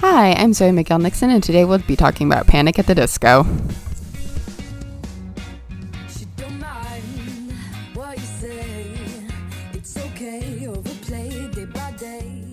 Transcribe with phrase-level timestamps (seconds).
[0.00, 3.44] Hi, I'm Zoe Miguel Nixon, and today we'll be talking about Panic at the Disco.
[6.08, 7.52] She don't mind
[7.94, 8.86] what you say.
[9.72, 12.44] It's okay, overplayed day by day.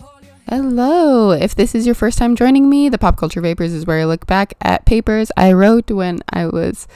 [0.00, 1.30] Hold your Hello!
[1.30, 4.04] If this is your first time joining me, the Pop Culture Papers is where I
[4.04, 6.88] look back at papers I wrote when I was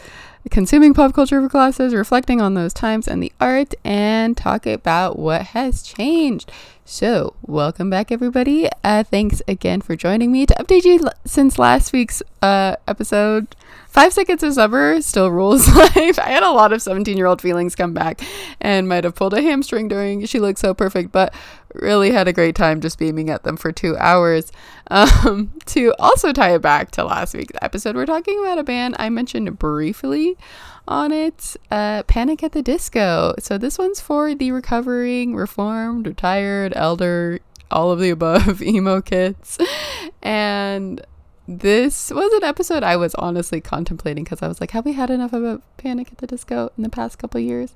[0.51, 5.17] consuming pop culture for classes, reflecting on those times and the art, and talk about
[5.17, 6.51] what has changed.
[6.85, 8.69] So, welcome back, everybody.
[8.83, 13.55] Uh, thanks again for joining me to update you l- since last week's uh, episode.
[13.87, 16.19] Five seconds of summer still rules life.
[16.19, 18.21] I had a lot of 17 year old feelings come back
[18.61, 21.33] and might have pulled a hamstring during She Looks So Perfect, but
[21.75, 24.51] really had a great time just beaming at them for two hours.
[24.93, 28.97] Um, to also tie it back to last week's episode, we're talking about a band
[28.99, 30.37] I mentioned briefly
[30.89, 33.35] on it uh, Panic at the Disco.
[33.39, 39.59] So this one's for the recovering, reformed, retired, elder, all of the above emo kids.
[40.23, 41.05] And
[41.47, 45.11] this was an episode I was honestly contemplating because I was like, have we had
[45.11, 47.75] enough about Panic at the Disco in the past couple years?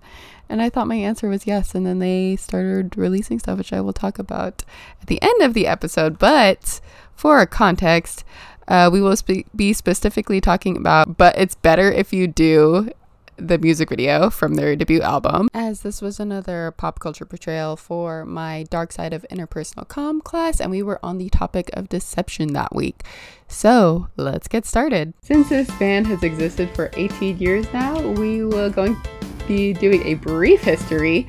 [0.48, 1.74] And I thought my answer was yes.
[1.74, 4.62] And then they started releasing stuff, which I will talk about
[5.00, 6.20] at the end of the episode.
[6.20, 6.80] But
[7.16, 8.24] for context,
[8.68, 12.90] uh, we will spe- be specifically talking about, but it's better if you do
[13.36, 18.24] the music video from their debut album, as this was another pop culture portrayal for
[18.24, 22.52] my Dark Side of Interpersonal Com class, and we were on the topic of deception
[22.52, 23.02] that week.
[23.48, 25.14] So let's get started.
[25.22, 30.06] Since this band has existed for 18 years now, we will going to be doing
[30.06, 31.28] a brief history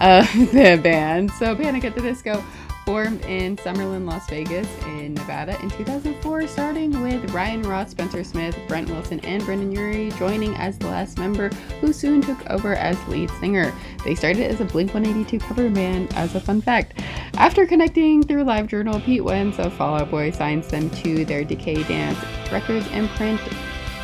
[0.00, 1.30] of the band.
[1.32, 2.42] So Panic at the Disco
[2.84, 8.58] formed in Summerlin, Las Vegas in Nevada in 2004, starting with Ryan Ross, Spencer Smith,
[8.68, 11.48] Brent Wilson, and Brendan Urie joining as the last member,
[11.80, 13.72] who soon took over as lead singer.
[14.04, 17.00] They started as a Blink 182 cover band, as a fun fact.
[17.34, 22.20] After connecting through LiveJournal, Pete Wentz of Fall Out Boy signs them to their Decaydance
[22.52, 23.40] Records imprint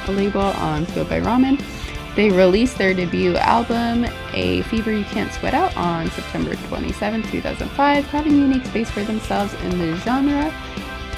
[0.08, 1.62] a label on Fueled by Ramen.
[2.18, 8.08] They released their debut album, A Fever You Can't Sweat Out, on September 27, 2005,
[8.08, 10.52] carving unique space for themselves in the genre.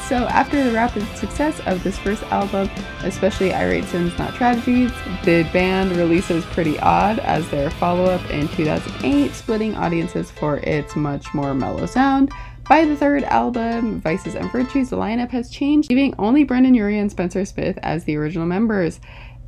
[0.08, 2.68] So, after the rapid success of this first album,
[3.02, 4.92] especially I Write Sins Not Tragedies,
[5.24, 10.96] the band releases Pretty Odd as their follow up in 2008, splitting audiences for its
[10.96, 12.30] much more mellow sound.
[12.68, 16.98] By the third album, Vices and Virtues, the lineup has changed, leaving only Brendan Urie
[16.98, 19.00] and Spencer Smith as the original members.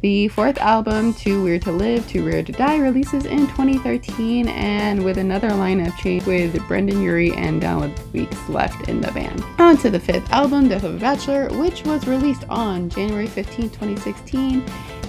[0.03, 5.05] The fourth album, Too Weird to Live, Too Rare to Die, releases in 2013, and
[5.05, 9.45] with another lineup change with Brendan Urie and Dallon Weekes left in the band.
[9.61, 13.71] On to the fifth album, Death of a Bachelor, which was released on January 15,
[13.71, 14.65] 2016,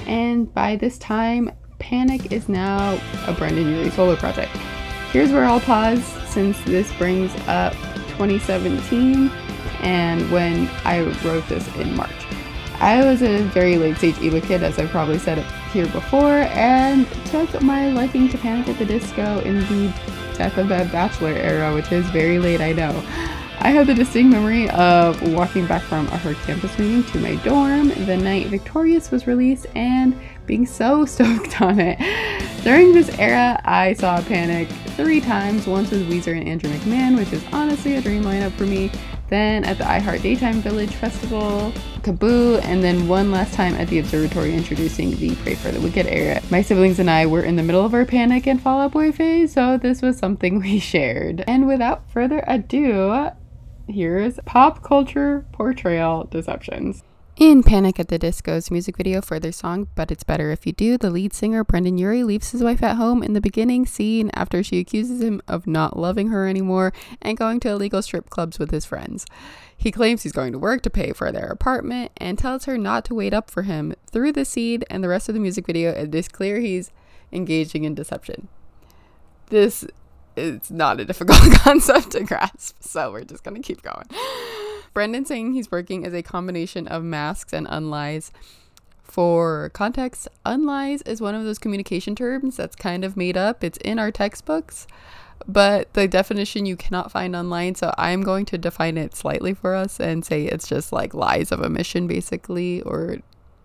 [0.05, 1.49] and by this time,
[1.79, 4.55] Panic is now a Brendan Urie solo project.
[5.11, 7.73] Here's where I'll pause since this brings up
[8.09, 9.31] 2017
[9.81, 12.11] and when I wrote this in March.
[12.83, 15.37] I was a very late stage emo kid, as I've probably said
[15.71, 19.87] here before, and took my liking to Panic at the Disco in the
[20.37, 22.91] Death of a Bachelor era, which is very late, I know.
[23.59, 27.87] I have the distinct memory of walking back from her campus meeting to my dorm
[28.05, 30.13] the night Victorious was released and
[30.45, 31.99] being so stoked on it.
[32.63, 37.33] During this era, I saw Panic three times, once with Weezer and Andrew McMahon, which
[37.33, 38.91] is honestly a dream lineup for me.
[39.29, 43.99] Then at the iHeart Daytime Village Festival, KAABOO, and then one last time at the
[43.99, 46.41] Observatory introducing the Pray for the Wicked era.
[46.51, 49.11] My siblings and I were in the middle of our Panic and Fall Out Boy
[49.11, 51.43] phase, so this was something we shared.
[51.47, 53.29] And without further ado,
[53.87, 57.03] here's pop culture portrayal deceptions.
[57.37, 60.71] In Panic at the Disco's music video for their song But It's Better If You
[60.71, 64.29] Do, the lead singer Brendan Urie leaves his wife at home in the beginning scene
[64.35, 68.59] after she accuses him of not loving her anymore and going to illegal strip clubs
[68.59, 69.25] with his friends.
[69.75, 73.03] He claims he's going to work to pay for their apartment and tells her not
[73.05, 73.95] to wait up for him.
[74.11, 76.91] Through the scene and the rest of the music video, it is clear he's
[77.31, 78.47] engaging in deception.
[79.47, 79.87] This
[80.37, 84.05] is not a difficult concept to grasp, so we're just going to keep going.
[84.93, 88.31] Brendan saying he's working as a combination of masks and unlies.
[89.03, 93.63] For context, unlies is one of those communication terms that's kind of made up.
[93.63, 94.87] It's in our textbooks,
[95.47, 97.75] but the definition you cannot find online.
[97.75, 101.51] So I'm going to define it slightly for us and say it's just like lies
[101.51, 103.17] of omission, basically, or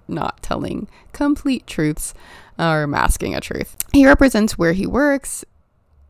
[0.09, 2.15] not telling complete truths
[2.59, 3.77] uh, or masking a truth.
[3.93, 5.45] He represents where he works,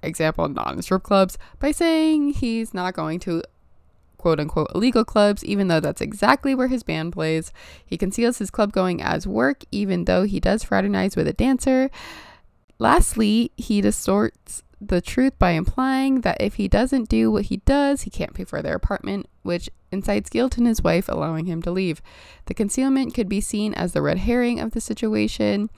[0.02, 3.42] example, non strip clubs, by saying he's not going to
[4.18, 7.52] quote unquote illegal clubs, even though that's exactly where his band plays.
[7.84, 11.90] He conceals his club going as work, even though he does fraternize with a dancer.
[12.78, 18.02] Lastly, he distorts the truth by implying that if he doesn't do what he does,
[18.02, 21.70] he can't pay for their apartment, which incites guilt in his wife, allowing him to
[21.70, 22.00] leave.
[22.46, 25.70] The concealment could be seen as the red herring of the situation,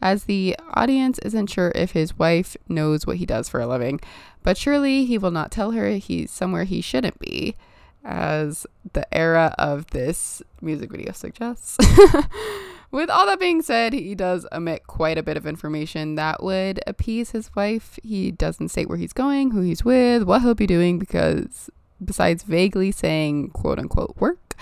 [0.00, 4.00] as the audience isn't sure if his wife knows what he does for a living.
[4.42, 7.56] But surely he will not tell her he's somewhere he shouldn't be,
[8.06, 11.76] as the era of this music video suggests.
[12.92, 16.80] With all that being said, he does omit quite a bit of information that would
[16.86, 17.98] appease his wife.
[18.02, 21.68] He doesn't state where he's going, who he's with, what he'll be doing, because
[22.02, 24.54] besides vaguely saying quote unquote work,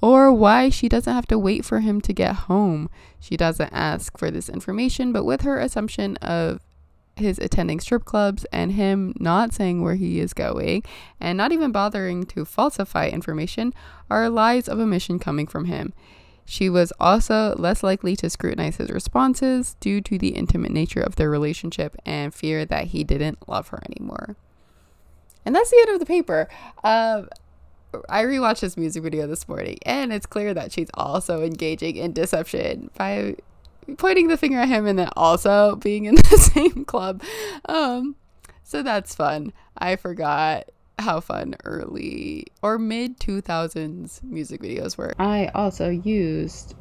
[0.00, 2.88] or why she doesn't have to wait for him to get home.
[3.18, 6.60] She doesn't ask for this information, but with her assumption of
[7.16, 10.82] his attending strip clubs and him not saying where he is going
[11.20, 13.72] and not even bothering to falsify information
[14.10, 15.92] are lies of omission coming from him.
[16.46, 21.16] She was also less likely to scrutinize his responses due to the intimate nature of
[21.16, 24.36] their relationship and fear that he didn't love her anymore.
[25.46, 26.48] And that's the end of the paper.
[26.82, 27.28] Um,
[28.08, 32.12] I rewatched this music video this morning, and it's clear that she's also engaging in
[32.12, 33.36] deception by
[33.98, 37.22] pointing the finger at him and then also being in the same club.
[37.68, 38.16] Um,
[38.62, 39.52] so that's fun.
[39.78, 45.14] I forgot how fun early or mid 2000s music videos were.
[45.18, 46.74] I also used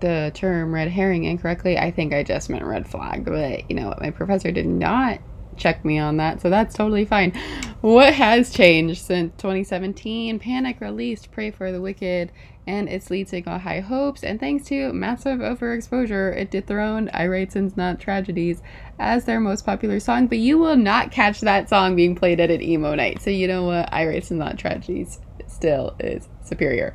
[0.00, 1.78] the term red herring incorrectly.
[1.78, 4.00] I think I just meant red flag, but you know what?
[4.00, 5.20] My professor did not
[5.56, 7.32] check me on that, so that's totally fine.
[7.80, 10.38] What has changed since 2017?
[10.38, 12.32] Panic released Pray for the Wicked
[12.66, 17.52] and its lead single High Hopes, and thanks to massive overexposure, it dethroned I Write
[17.52, 18.62] Sins Not Tragedies
[18.98, 20.28] as their most popular song.
[20.28, 23.20] But you will not catch that song being played at an emo night.
[23.20, 23.92] So you know what?
[23.92, 26.94] I Write Sins Not Tragedies still is superior.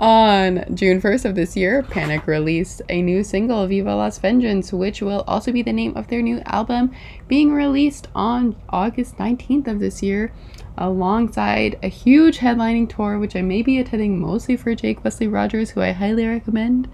[0.00, 5.02] On June 1st of this year, Panic released a new single, Viva Las Vengeance, which
[5.02, 6.92] will also be the name of their new album,
[7.26, 10.32] being released on August 19th of this year,
[10.76, 15.70] alongside a huge headlining tour, which I may be attending mostly for Jake Wesley Rogers,
[15.70, 16.88] who I highly recommend.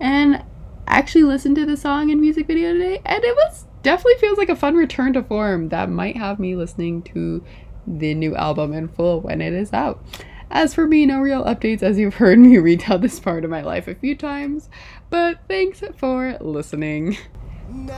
[0.00, 0.44] And
[0.88, 4.48] actually listened to the song and music video today, and it was definitely feels like
[4.48, 7.44] a fun return to form that might have me listening to
[7.86, 10.02] the new album in full when it is out.
[10.50, 13.62] As for me, no real updates as you've heard me retell this part of my
[13.62, 14.68] life a few times,
[15.10, 17.16] but thanks for listening.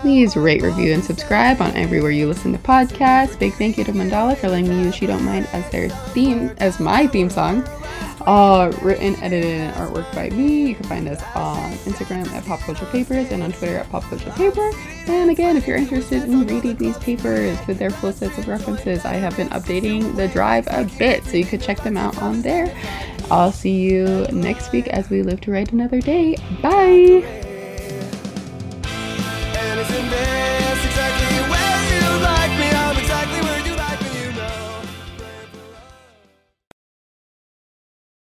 [0.01, 3.39] Please rate, review, and subscribe on everywhere you listen to podcasts.
[3.39, 6.51] Big thank you to Mandala for letting me use She Don't Mind as their theme,
[6.59, 7.63] as my theme song.
[8.27, 10.69] Uh, written, edited, and artwork by me.
[10.69, 14.03] You can find us on Instagram at Pop Culture Papers and on Twitter at Pop
[14.05, 14.71] Culture Paper.
[15.07, 19.05] And again, if you're interested in reading these papers with their full sets of references,
[19.05, 22.43] I have been updating the drive a bit, so you could check them out on
[22.43, 22.75] there.
[23.31, 26.37] I'll see you next week as we live to write another day.
[26.63, 27.47] Bye!